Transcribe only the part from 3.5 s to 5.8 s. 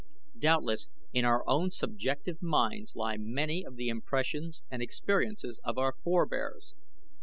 of the impressions and experiences of